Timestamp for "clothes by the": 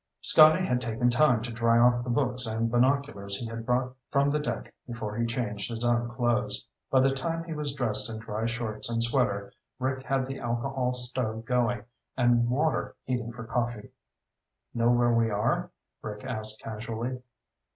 6.09-7.11